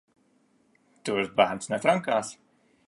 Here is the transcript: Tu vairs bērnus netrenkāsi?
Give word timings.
Tu 1.03 1.15
vairs 1.19 1.31
bērnus 1.41 1.73
netrenkāsi? 1.75 2.43